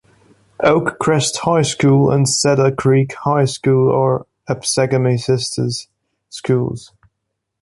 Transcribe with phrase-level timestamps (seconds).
[0.63, 5.69] Oakcrest High School and Cedar Creek High School are Absegami's sister
[6.27, 6.91] schools.